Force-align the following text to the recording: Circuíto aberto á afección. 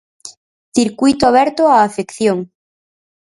Circuíto 0.75 1.23
aberto 1.27 1.61
á 1.73 1.77
afección. 1.81 2.39